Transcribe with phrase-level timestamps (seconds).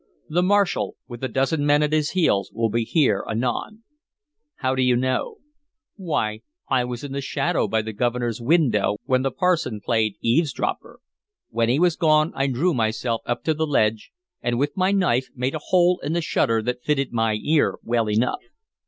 [0.27, 3.83] The marshal, with a dozen men at his heels, will be here anon."
[4.55, 5.35] "How do you know?"
[5.95, 11.01] "Why, I was in the shadow by the Governor's window when the parson played eavesdropper.
[11.51, 14.11] When he was gone I drew myself up to the ledge,
[14.41, 18.09] and with my knife made a hole in the shutter that fitted my ear well
[18.09, 18.41] enough.